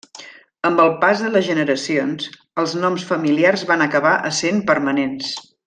Amb 0.69 0.79
el 0.85 0.93
pas 1.03 1.21
de 1.25 1.29
les 1.35 1.45
generacions, 1.49 2.27
els 2.63 2.75
noms 2.87 3.07
familiars 3.11 3.67
van 3.73 3.87
acabar 3.89 4.15
essent 4.33 4.61
permanents. 4.73 5.33